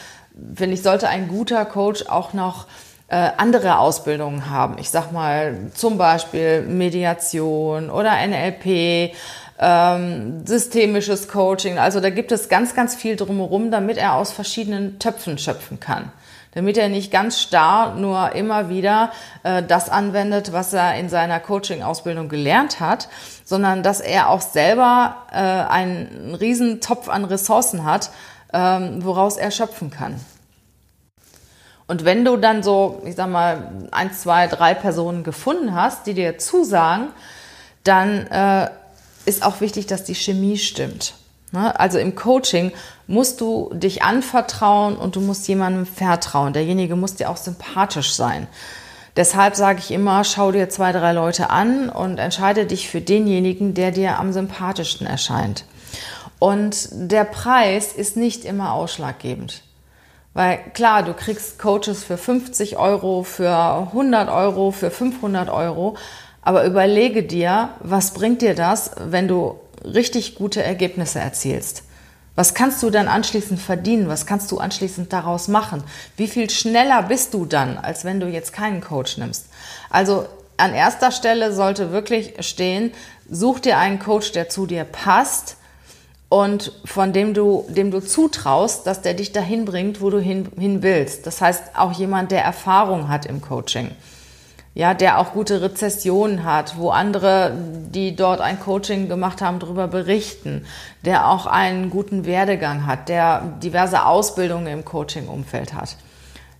finde 0.55 0.75
ich, 0.75 0.83
sollte 0.83 1.09
ein 1.09 1.29
guter 1.29 1.65
Coach 1.65 2.07
auch 2.07 2.33
noch 2.33 2.67
äh, 3.09 3.33
andere 3.37 3.79
Ausbildungen 3.79 4.49
haben. 4.49 4.79
Ich 4.79 4.89
sag 4.89 5.13
mal 5.13 5.71
zum 5.75 5.99
Beispiel 5.99 6.63
Mediation 6.63 7.91
oder 7.91 8.13
NLP, 8.27 9.15
ähm, 9.59 10.47
systemisches 10.47 11.29
Coaching. 11.29 11.79
Also 11.79 12.01
da 12.01 12.09
gibt 12.11 12.33
es 12.33 12.49
ganz, 12.49 12.75
ganz 12.75 12.95
viel 12.95 13.17
drumherum, 13.17 13.71
damit 13.71 13.99
er 13.99 14.15
aus 14.15 14.33
verschiedenen 14.33 14.99
Töpfen 14.99 15.37
schöpfen 15.37 15.79
kann. 15.79 16.11
Damit 16.55 16.77
er 16.77 16.91
nicht 16.91 17.11
ganz 17.11 17.41
starr 17.41 17.95
nur 17.95 18.33
immer 18.33 18.69
wieder 18.69 19.11
äh, 19.43 19.63
das 19.63 19.89
anwendet, 19.89 20.53
was 20.53 20.73
er 20.73 20.97
in 20.97 21.09
seiner 21.09 21.41
Coaching-Ausbildung 21.41 22.29
gelernt 22.29 22.79
hat, 22.79 23.09
sondern 23.45 23.83
dass 23.83 24.01
er 24.01 24.29
auch 24.29 24.43
selber 24.43 25.17
äh, 25.33 25.37
einen 25.37 26.35
riesen 26.35 26.81
Topf 26.81 27.09
an 27.09 27.25
Ressourcen 27.25 27.85
hat, 27.85 28.11
ähm, 28.53 29.03
woraus 29.03 29.39
er 29.39 29.51
schöpfen 29.51 29.91
kann. 29.91 30.21
Und 31.87 32.05
wenn 32.05 32.25
du 32.25 32.37
dann 32.37 32.63
so, 32.63 33.03
ich 33.05 33.17
sag 33.17 33.29
mal, 33.29 33.71
ein, 33.91 34.13
zwei, 34.13 34.47
drei 34.47 34.75
Personen 34.75 35.25
gefunden 35.25 35.75
hast, 35.75 36.07
die 36.07 36.15
dir 36.15 36.39
zusagen, 36.39 37.09
dann 37.85 38.27
äh, 38.29 38.71
ist 39.25 39.45
auch 39.45 39.61
wichtig, 39.61 39.87
dass 39.87 40.05
die 40.05 40.15
Chemie 40.15 40.59
stimmt. 40.59 41.15
Ne? 41.53 41.79
Also 41.79 41.99
im 41.99 42.15
Coaching 42.15 42.73
musst 43.07 43.41
du 43.41 43.71
dich 43.75 44.03
anvertrauen 44.03 44.97
und 44.97 45.17
du 45.17 45.21
musst 45.21 45.47
jemandem 45.47 45.87
vertrauen. 45.87 46.53
Derjenige 46.53 46.97
muss 46.97 47.15
dir 47.15 47.31
auch 47.31 47.37
sympathisch 47.37 48.15
sein. 48.15 48.49
Deshalb 49.17 49.57
sage 49.57 49.79
ich 49.79 49.91
immer, 49.91 50.25
schau 50.25 50.53
dir 50.53 50.71
zwei, 50.71 50.91
drei 50.91 51.13
Leute 51.13 51.51
an 51.51 51.91
und 51.91 52.19
entscheide 52.19 52.65
dich 52.65 52.89
für 52.89 53.03
denjenigen, 53.03 53.75
der 53.75 53.91
dir 53.91 54.19
am 54.19 54.33
sympathischsten 54.33 55.07
erscheint. 55.07 55.67
Und 56.39 56.89
der 56.93 57.25
Preis 57.25 57.93
ist 57.93 58.17
nicht 58.17 58.47
immer 58.47 58.73
ausschlaggebend. 58.73 59.63
Weil 60.35 60.59
klar, 60.73 61.03
du 61.03 61.13
kriegst 61.13 61.59
Coaches 61.59 62.05
für 62.05 62.17
50 62.17 62.79
Euro, 62.79 63.23
für 63.23 63.55
100 63.55 64.31
Euro, 64.31 64.71
für 64.71 64.91
500 64.91 65.51
Euro. 65.51 65.97
Aber 66.41 66.65
überlege 66.65 67.23
dir, 67.23 67.69
was 67.81 68.15
bringt 68.15 68.41
dir 68.41 68.55
das, 68.55 68.93
wenn 68.99 69.29
du 69.29 69.61
richtig 69.85 70.35
gute 70.35 70.63
Ergebnisse 70.63 71.19
erzielst? 71.19 71.85
Was 72.35 72.55
kannst 72.55 72.83
du 72.83 72.91
dann 72.91 73.09
anschließend 73.09 73.61
verdienen? 73.61 74.09
Was 74.09 74.25
kannst 74.25 74.51
du 74.53 74.59
anschließend 74.59 75.13
daraus 75.13 75.49
machen? 75.49 75.83
Wie 76.17 76.29
viel 76.29 76.49
schneller 76.49 77.03
bist 77.03 77.35
du 77.35 77.45
dann, 77.45 77.77
als 77.77 78.05
wenn 78.05 78.21
du 78.21 78.27
jetzt 78.27 78.53
keinen 78.53 78.81
Coach 78.81 79.19
nimmst? 79.19 79.47
Also 79.91 80.27
an 80.57 80.73
erster 80.75 81.11
Stelle 81.11 81.53
sollte 81.53 81.93
wirklich 81.93 82.35
stehen, 82.41 82.93
such 83.29 83.61
dir 83.61 83.79
einen 83.79 83.99
Coach, 83.99 84.33
der 84.33 84.49
zu 84.49 84.67
dir 84.67 84.85
passt, 84.85 85.57
und 86.33 86.73
von 86.87 87.13
dem 87.13 87.35
du, 87.35 87.67
dem 87.69 87.91
du 87.91 88.01
zutraust, 88.01 88.87
dass 88.87 89.03
der 89.03 89.13
dich 89.13 89.33
dahin 89.33 89.67
bringt, 89.67 90.01
wo 90.01 90.09
du 90.09 90.19
hin, 90.19 90.49
hin 90.59 90.83
willst. 90.83 91.27
Das 91.27 91.43
heißt, 91.43 91.77
auch 91.77 91.93
jemand, 91.93 92.31
der 92.31 92.43
Erfahrung 92.43 93.11
hat 93.11 93.27
im 93.27 93.43
Coaching. 93.43 93.91
Ja, 94.75 94.95
der 94.95 95.19
auch 95.19 95.33
gute 95.33 95.61
Rezessionen 95.61 96.45
hat, 96.45 96.79
wo 96.79 96.91
andere, 96.91 97.53
die 97.91 98.17
dort 98.17 98.41
ein 98.41 98.59
Coaching 98.59 99.07
gemacht 99.09 99.43
haben, 99.43 99.59
darüber 99.59 99.87
berichten, 99.87 100.65
der 101.05 101.29
auch 101.29 101.45
einen 101.45 101.91
guten 101.91 102.25
Werdegang 102.25 102.87
hat, 102.87 103.11
der 103.11 103.43
diverse 103.63 104.07
Ausbildungen 104.07 104.67
im 104.69 104.85
Coaching-Umfeld 104.85 105.75
hat. 105.75 105.97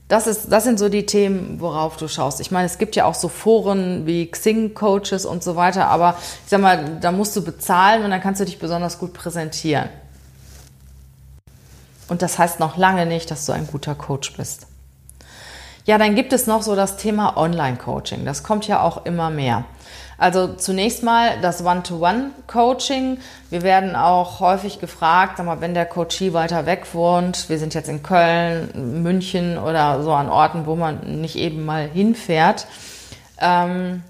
Das, 0.09 0.27
ist, 0.27 0.53
das 0.53 0.65
sind 0.65 0.79
so 0.79 0.91
die 0.91 1.07
Themen, 1.07 1.59
worauf 1.59 1.97
du 1.97 2.07
schaust. 2.07 2.41
Ich 2.41 2.51
meine, 2.51 2.67
es 2.67 2.77
gibt 2.77 2.97
ja 2.97 3.07
auch 3.07 3.15
so 3.15 3.29
Foren 3.29 4.05
wie 4.05 4.31
Xing-Coaches 4.31 5.25
und 5.25 5.43
so 5.43 5.57
weiter, 5.57 5.87
aber 5.87 6.17
ich 6.45 6.51
sag 6.51 6.61
mal, 6.61 6.99
da 7.01 7.13
musst 7.13 7.35
du 7.35 7.43
bezahlen 7.43 8.05
und 8.05 8.11
dann 8.11 8.21
kannst 8.21 8.43
du 8.43 8.45
dich 8.45 8.59
besonders 8.59 8.99
gut 8.99 9.15
präsentieren. 9.15 9.89
Und 12.09 12.21
das 12.21 12.39
heißt 12.39 12.61
noch 12.61 12.77
lange 12.77 13.07
nicht, 13.07 13.31
dass 13.31 13.47
du 13.47 13.53
ein 13.53 13.67
guter 13.67 13.95
Coach 13.95 14.37
bist. 14.37 14.67
Ja, 15.85 15.99
dann 15.99 16.15
gibt 16.15 16.33
es 16.33 16.47
noch 16.47 16.63
so 16.63 16.77
das 16.77 16.97
Thema 16.97 17.37
Online-Coaching. 17.37 18.25
Das 18.25 18.45
kommt 18.45 18.69
ja 18.69 18.81
auch 18.83 19.05
immer 19.05 19.31
mehr. 19.31 19.65
Also 20.17 20.55
zunächst 20.55 21.03
mal 21.03 21.41
das 21.43 21.65
One-to-One-Coaching. 21.65 23.19
Wir 23.51 23.63
werden 23.63 23.97
auch 23.97 24.39
häufig 24.39 24.79
gefragt, 24.79 25.39
sag 25.39 25.47
mal, 25.47 25.61
wenn 25.61 25.75
der 25.75 25.87
Coachie 25.87 26.33
weiter 26.33 26.67
weg 26.67 26.87
wohnt, 26.93 27.49
wir 27.49 27.59
sind 27.59 27.75
jetzt 27.75 27.89
in 27.89 28.05
Köln, 28.05 29.03
München 29.03 29.59
oder 29.59 30.05
so 30.05 30.13
an 30.13 30.29
Orten, 30.29 30.67
wo 30.67 30.77
man 30.77 31.21
nicht 31.21 31.35
eben 31.35 31.65
mal 31.65 31.89
hinfährt, 31.89 32.69
ähm, 33.41 34.05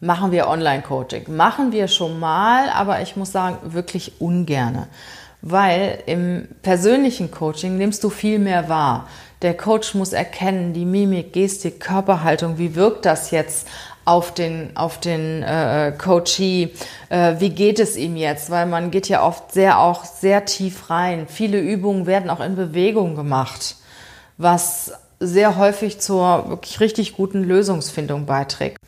machen 0.00 0.32
wir 0.32 0.48
Online-Coaching. 0.48 1.34
Machen 1.34 1.72
wir 1.72 1.88
schon 1.88 2.20
mal, 2.20 2.68
aber 2.68 3.00
ich 3.00 3.16
muss 3.16 3.32
sagen, 3.32 3.72
wirklich 3.72 4.20
ungerne. 4.20 4.88
Weil 5.40 6.02
im 6.04 6.48
persönlichen 6.60 7.30
Coaching 7.30 7.78
nimmst 7.78 8.04
du 8.04 8.10
viel 8.10 8.38
mehr 8.38 8.68
wahr. 8.68 9.06
Der 9.42 9.56
Coach 9.56 9.94
muss 9.94 10.12
erkennen, 10.12 10.74
die 10.74 10.84
Mimik, 10.84 11.32
Gestik, 11.32 11.80
Körperhaltung, 11.80 12.58
wie 12.58 12.74
wirkt 12.74 13.06
das 13.06 13.30
jetzt 13.30 13.66
auf 14.04 14.34
den, 14.34 14.76
auf 14.76 15.00
den 15.00 15.42
äh, 15.42 15.92
Coachee, 15.96 16.70
äh, 17.08 17.34
wie 17.38 17.50
geht 17.50 17.78
es 17.78 17.96
ihm 17.96 18.16
jetzt, 18.16 18.50
weil 18.50 18.66
man 18.66 18.90
geht 18.90 19.08
ja 19.08 19.24
oft 19.24 19.52
sehr 19.52 19.78
auch 19.78 20.04
sehr 20.04 20.44
tief 20.44 20.90
rein. 20.90 21.26
Viele 21.28 21.60
Übungen 21.60 22.06
werden 22.06 22.28
auch 22.28 22.40
in 22.40 22.54
Bewegung 22.54 23.14
gemacht, 23.14 23.76
was 24.36 24.92
sehr 25.20 25.56
häufig 25.56 26.00
zur 26.00 26.48
wirklich 26.48 26.80
richtig 26.80 27.16
guten 27.16 27.42
Lösungsfindung 27.44 28.26
beiträgt. 28.26 28.78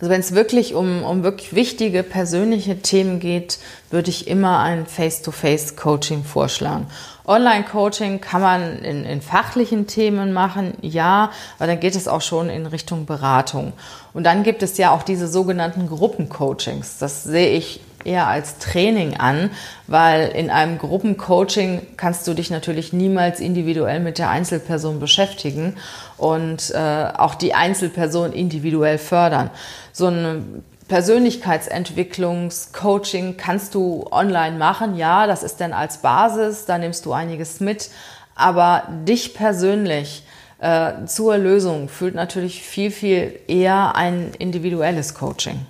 Also 0.00 0.12
wenn 0.12 0.20
es 0.20 0.32
wirklich 0.32 0.74
um, 0.74 1.02
um 1.02 1.24
wirklich 1.24 1.54
wichtige 1.54 2.04
persönliche 2.04 2.78
Themen 2.80 3.18
geht, 3.18 3.58
würde 3.90 4.10
ich 4.10 4.28
immer 4.28 4.60
ein 4.60 4.86
Face-to-Face-Coaching 4.86 6.22
vorschlagen. 6.22 6.86
Online-Coaching 7.26 8.20
kann 8.20 8.40
man 8.40 8.78
in, 8.78 9.04
in 9.04 9.20
fachlichen 9.20 9.88
Themen 9.88 10.32
machen, 10.32 10.74
ja, 10.82 11.32
aber 11.58 11.66
dann 11.66 11.80
geht 11.80 11.96
es 11.96 12.06
auch 12.06 12.22
schon 12.22 12.48
in 12.48 12.66
Richtung 12.66 13.06
Beratung. 13.06 13.72
Und 14.14 14.24
dann 14.24 14.44
gibt 14.44 14.62
es 14.62 14.78
ja 14.78 14.92
auch 14.92 15.02
diese 15.02 15.26
sogenannten 15.26 15.88
Gruppencoachings. 15.88 16.98
Das 16.98 17.24
sehe 17.24 17.50
ich 17.50 17.80
eher 18.04 18.26
als 18.26 18.58
Training 18.58 19.16
an, 19.16 19.50
weil 19.86 20.28
in 20.28 20.50
einem 20.50 20.78
Gruppencoaching 20.78 21.86
kannst 21.96 22.26
du 22.26 22.34
dich 22.34 22.50
natürlich 22.50 22.92
niemals 22.92 23.40
individuell 23.40 24.00
mit 24.00 24.18
der 24.18 24.30
Einzelperson 24.30 25.00
beschäftigen 25.00 25.76
und 26.16 26.72
äh, 26.74 27.08
auch 27.16 27.34
die 27.34 27.54
Einzelperson 27.54 28.32
individuell 28.32 28.98
fördern. 28.98 29.50
So 29.92 30.08
ein 30.08 30.62
Persönlichkeitsentwicklungscoaching 30.88 33.36
kannst 33.36 33.74
du 33.74 34.06
online 34.10 34.56
machen. 34.56 34.96
Ja, 34.96 35.26
das 35.26 35.42
ist 35.42 35.60
dann 35.60 35.74
als 35.74 35.98
Basis, 35.98 36.64
da 36.64 36.78
nimmst 36.78 37.04
du 37.04 37.12
einiges 37.12 37.60
mit. 37.60 37.90
Aber 38.34 38.84
dich 39.06 39.34
persönlich 39.34 40.22
äh, 40.60 41.04
zur 41.06 41.36
Lösung 41.36 41.88
fühlt 41.88 42.14
natürlich 42.14 42.62
viel, 42.62 42.90
viel 42.90 43.38
eher 43.48 43.96
ein 43.96 44.32
individuelles 44.38 45.14
Coaching. 45.14 45.66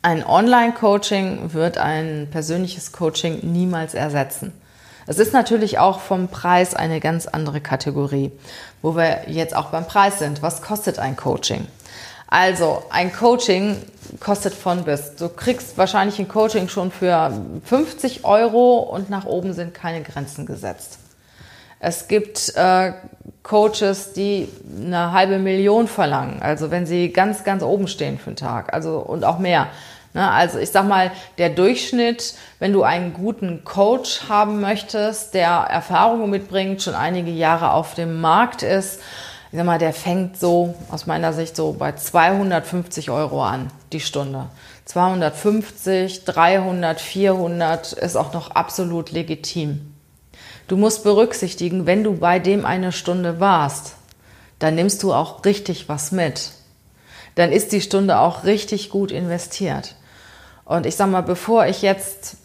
Ein 0.00 0.24
Online-Coaching 0.24 1.52
wird 1.54 1.76
ein 1.76 2.28
persönliches 2.30 2.92
Coaching 2.92 3.40
niemals 3.42 3.94
ersetzen. 3.94 4.52
Es 5.08 5.18
ist 5.18 5.32
natürlich 5.32 5.78
auch 5.78 5.98
vom 6.00 6.28
Preis 6.28 6.74
eine 6.74 7.00
ganz 7.00 7.26
andere 7.26 7.60
Kategorie, 7.60 8.30
wo 8.80 8.94
wir 8.94 9.22
jetzt 9.26 9.56
auch 9.56 9.70
beim 9.70 9.86
Preis 9.86 10.20
sind. 10.20 10.40
Was 10.40 10.62
kostet 10.62 11.00
ein 11.00 11.16
Coaching? 11.16 11.66
Also, 12.28 12.84
ein 12.90 13.12
Coaching 13.12 13.76
kostet 14.20 14.54
von 14.54 14.84
bis. 14.84 15.16
Du 15.16 15.28
kriegst 15.30 15.78
wahrscheinlich 15.78 16.18
ein 16.20 16.28
Coaching 16.28 16.68
schon 16.68 16.92
für 16.92 17.32
50 17.64 18.24
Euro 18.24 18.80
und 18.80 19.10
nach 19.10 19.24
oben 19.24 19.52
sind 19.52 19.74
keine 19.74 20.02
Grenzen 20.02 20.46
gesetzt. 20.46 20.98
Es 21.80 22.06
gibt 22.06 22.52
äh, 22.54 22.92
Coaches, 23.48 24.12
die 24.12 24.46
eine 24.78 25.12
halbe 25.12 25.38
Million 25.38 25.88
verlangen, 25.88 26.42
also 26.42 26.70
wenn 26.70 26.84
sie 26.84 27.10
ganz, 27.10 27.44
ganz 27.44 27.62
oben 27.62 27.88
stehen 27.88 28.18
für 28.18 28.30
den 28.30 28.36
Tag, 28.36 28.74
also 28.74 28.98
und 28.98 29.24
auch 29.24 29.38
mehr. 29.38 29.68
Ne? 30.12 30.30
Also 30.30 30.58
ich 30.58 30.70
sag 30.70 30.86
mal, 30.86 31.10
der 31.38 31.48
Durchschnitt, 31.48 32.34
wenn 32.58 32.74
du 32.74 32.82
einen 32.82 33.14
guten 33.14 33.64
Coach 33.64 34.28
haben 34.28 34.60
möchtest, 34.60 35.32
der 35.32 35.48
Erfahrungen 35.48 36.28
mitbringt, 36.28 36.82
schon 36.82 36.94
einige 36.94 37.30
Jahre 37.30 37.72
auf 37.72 37.94
dem 37.94 38.20
Markt 38.20 38.62
ist, 38.62 39.00
ich 39.50 39.56
sag 39.56 39.64
mal, 39.64 39.78
der 39.78 39.94
fängt 39.94 40.38
so 40.38 40.74
aus 40.90 41.06
meiner 41.06 41.32
Sicht 41.32 41.56
so 41.56 41.72
bei 41.72 41.92
250 41.92 43.10
Euro 43.10 43.42
an, 43.42 43.70
die 43.92 44.00
Stunde. 44.00 44.46
250, 44.84 46.26
300, 46.26 47.00
400 47.00 47.94
ist 47.94 48.16
auch 48.16 48.34
noch 48.34 48.50
absolut 48.50 49.10
legitim. 49.10 49.87
Du 50.68 50.76
musst 50.76 51.02
berücksichtigen, 51.02 51.86
wenn 51.86 52.04
du 52.04 52.18
bei 52.18 52.38
dem 52.38 52.64
eine 52.64 52.92
Stunde 52.92 53.40
warst, 53.40 53.94
dann 54.58 54.74
nimmst 54.74 55.02
du 55.02 55.12
auch 55.12 55.44
richtig 55.44 55.88
was 55.88 56.12
mit. 56.12 56.52
Dann 57.34 57.52
ist 57.52 57.72
die 57.72 57.80
Stunde 57.80 58.18
auch 58.18 58.44
richtig 58.44 58.90
gut 58.90 59.10
investiert. 59.10 59.94
Und 60.64 60.84
ich 60.84 60.96
sag 60.96 61.08
mal, 61.08 61.22
bevor 61.22 61.66
ich 61.66 61.82
jetzt 61.82 62.36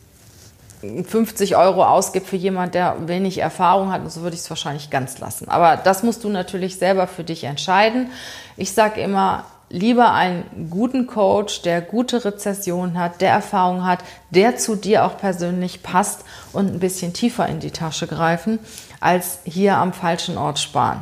50 0.81 1.55
Euro 1.55 1.83
ausgibt 1.85 2.27
für 2.27 2.35
jemand, 2.35 2.75
der 2.75 3.07
wenig 3.07 3.39
Erfahrung 3.39 3.91
hat, 3.91 4.09
so 4.11 4.21
würde 4.21 4.35
ich 4.35 4.41
es 4.41 4.49
wahrscheinlich 4.49 4.89
ganz 4.89 5.19
lassen. 5.19 5.49
Aber 5.49 5.77
das 5.77 6.03
musst 6.03 6.23
du 6.23 6.29
natürlich 6.29 6.77
selber 6.77 7.07
für 7.07 7.23
dich 7.23 7.43
entscheiden. 7.43 8.11
Ich 8.55 8.71
sage 8.71 9.01
immer, 9.01 9.45
lieber 9.73 10.13
einen 10.13 10.69
guten 10.69 11.07
Coach, 11.07 11.63
der 11.63 11.81
gute 11.81 12.23
Rezession 12.23 12.97
hat, 12.97 13.21
der 13.21 13.31
Erfahrung 13.31 13.85
hat, 13.85 13.99
der 14.29 14.55
zu 14.55 14.75
dir 14.75 15.03
auch 15.03 15.17
persönlich 15.17 15.81
passt 15.81 16.25
und 16.53 16.67
ein 16.67 16.79
bisschen 16.79 17.11
tiefer 17.11 17.47
in 17.47 17.59
die 17.59 17.71
Tasche 17.71 18.05
greifen, 18.05 18.59
als 18.99 19.39
hier 19.45 19.77
am 19.77 19.91
falschen 19.91 20.37
Ort 20.37 20.59
sparen. 20.59 21.01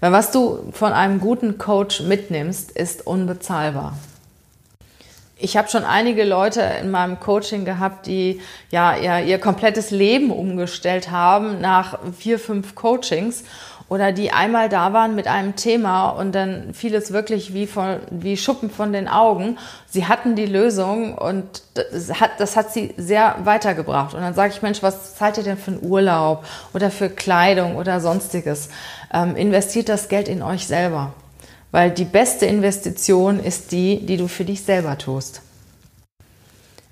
Weil 0.00 0.10
was 0.10 0.32
du 0.32 0.58
von 0.72 0.92
einem 0.92 1.20
guten 1.20 1.58
Coach 1.58 2.00
mitnimmst, 2.00 2.72
ist 2.72 3.06
unbezahlbar. 3.06 3.96
Ich 5.36 5.56
habe 5.56 5.68
schon 5.68 5.84
einige 5.84 6.24
Leute 6.24 6.60
in 6.82 6.90
meinem 6.90 7.20
Coaching 7.20 7.64
gehabt, 7.64 8.08
die 8.08 8.40
ja 8.72 8.96
ihr, 8.96 9.24
ihr 9.24 9.38
komplettes 9.38 9.92
Leben 9.92 10.32
umgestellt 10.32 11.12
haben 11.12 11.60
nach 11.60 12.00
vier, 12.18 12.40
fünf 12.40 12.74
Coachings 12.74 13.44
oder 13.88 14.12
die 14.12 14.32
einmal 14.32 14.68
da 14.68 14.92
waren 14.92 15.14
mit 15.14 15.26
einem 15.28 15.56
Thema 15.56 16.10
und 16.10 16.32
dann 16.32 16.74
fiel 16.74 16.94
es 16.94 17.12
wirklich 17.12 17.54
wie, 17.54 17.66
von, 17.66 18.00
wie 18.10 18.36
Schuppen 18.36 18.70
von 18.70 18.92
den 18.92 19.08
Augen. 19.08 19.58
Sie 19.88 20.06
hatten 20.06 20.36
die 20.36 20.46
Lösung 20.46 21.16
und 21.16 21.62
das 21.74 22.20
hat, 22.20 22.32
das 22.38 22.54
hat 22.56 22.70
sie 22.70 22.92
sehr 22.98 23.36
weitergebracht. 23.44 24.14
Und 24.14 24.20
dann 24.20 24.34
sage 24.34 24.52
ich, 24.52 24.60
Mensch, 24.60 24.82
was 24.82 25.14
zahlt 25.14 25.38
ihr 25.38 25.42
denn 25.42 25.56
für 25.56 25.70
einen 25.70 25.82
Urlaub 25.82 26.44
oder 26.74 26.90
für 26.90 27.08
Kleidung 27.08 27.76
oder 27.76 28.00
sonstiges? 28.00 28.68
Ähm, 29.12 29.36
investiert 29.36 29.88
das 29.88 30.08
Geld 30.08 30.28
in 30.28 30.42
euch 30.42 30.66
selber. 30.66 31.14
Weil 31.70 31.90
die 31.90 32.04
beste 32.04 32.44
Investition 32.44 33.40
ist 33.40 33.72
die, 33.72 34.04
die 34.04 34.18
du 34.18 34.28
für 34.28 34.44
dich 34.44 34.62
selber 34.62 34.98
tust. 34.98 35.40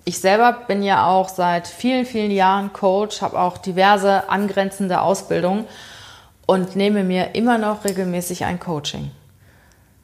Ich 0.07 0.19
selber 0.19 0.53
bin 0.67 0.83
ja 0.83 1.07
auch 1.07 1.29
seit 1.29 1.67
vielen, 1.67 2.07
vielen 2.07 2.31
Jahren 2.31 2.73
Coach, 2.73 3.21
habe 3.21 3.39
auch 3.39 3.59
diverse 3.59 4.31
angrenzende 4.31 5.01
Ausbildungen 5.01 5.67
und 6.47 6.77
nehme 6.77 7.05
mir 7.05 7.35
immer 7.35 7.59
noch 7.59 7.85
regelmäßig 7.85 8.45
ein 8.45 8.61
Coaching. 8.61 9.11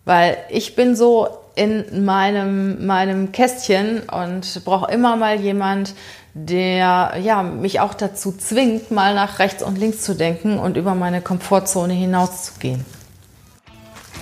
Weil 0.04 0.36
ich 0.50 0.74
bin 0.74 0.96
so 0.96 1.28
in 1.54 2.04
meinem, 2.04 2.86
meinem 2.86 3.30
Kästchen 3.32 4.00
und 4.08 4.64
brauche 4.64 4.90
immer 4.90 5.16
mal 5.16 5.40
jemand, 5.40 5.94
der 6.34 7.14
ja, 7.22 7.42
mich 7.42 7.80
auch 7.80 7.94
dazu 7.94 8.32
zwingt, 8.32 8.90
mal 8.90 9.14
nach 9.14 9.38
rechts 9.38 9.62
und 9.62 9.78
links 9.78 10.02
zu 10.02 10.14
denken 10.14 10.58
und 10.58 10.76
über 10.76 10.94
meine 10.94 11.20
Komfortzone 11.20 11.92
hinauszugehen. 11.92 12.84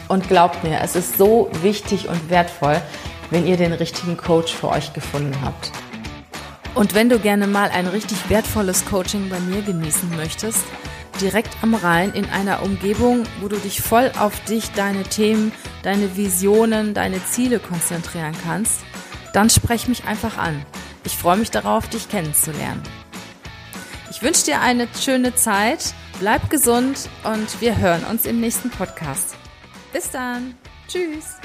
Und 0.08 0.28
glaubt 0.28 0.64
mir, 0.64 0.80
es 0.82 0.96
ist 0.96 1.18
so 1.18 1.48
wichtig 1.62 2.08
und 2.08 2.30
wertvoll, 2.30 2.80
wenn 3.30 3.46
ihr 3.46 3.56
den 3.56 3.72
richtigen 3.72 4.16
Coach 4.16 4.52
für 4.52 4.68
euch 4.68 4.92
gefunden 4.92 5.36
habt. 5.44 5.70
Und 6.74 6.94
wenn 6.94 7.08
du 7.08 7.20
gerne 7.20 7.46
mal 7.46 7.70
ein 7.70 7.86
richtig 7.86 8.28
wertvolles 8.28 8.84
Coaching 8.86 9.28
bei 9.28 9.38
mir 9.38 9.62
genießen 9.62 10.16
möchtest, 10.16 10.64
direkt 11.20 11.56
am 11.62 11.74
Rhein 11.74 12.12
in 12.14 12.24
einer 12.26 12.62
Umgebung, 12.62 13.24
wo 13.40 13.48
du 13.48 13.56
dich 13.56 13.82
voll 13.82 14.10
auf 14.18 14.42
dich, 14.44 14.70
deine 14.72 15.02
Themen, 15.04 15.52
deine 15.82 16.16
Visionen, 16.16 16.94
deine 16.94 17.24
Ziele 17.24 17.58
konzentrieren 17.58 18.34
kannst, 18.44 18.80
dann 19.32 19.50
sprech 19.50 19.88
mich 19.88 20.04
einfach 20.04 20.38
an. 20.38 20.64
Ich 21.04 21.16
freue 21.16 21.36
mich 21.36 21.50
darauf, 21.50 21.88
dich 21.88 22.08
kennenzulernen. 22.08 22.82
Ich 24.10 24.22
wünsche 24.22 24.44
dir 24.44 24.60
eine 24.60 24.88
schöne 24.98 25.34
Zeit, 25.34 25.94
bleib 26.18 26.50
gesund 26.50 27.08
und 27.24 27.60
wir 27.60 27.76
hören 27.78 28.04
uns 28.04 28.26
im 28.26 28.40
nächsten 28.40 28.70
Podcast. 28.70 29.36
Bis 29.92 30.10
dann. 30.10 30.54
Tschüss. 30.88 31.36